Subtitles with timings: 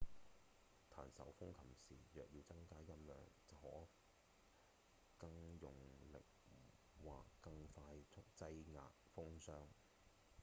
[0.89, 3.15] 彈手風琴時若要增大音量
[3.45, 3.87] 可
[5.19, 5.71] 更用
[6.11, 6.25] 力
[7.03, 8.81] 或更快速擠壓
[9.15, 9.55] 風箱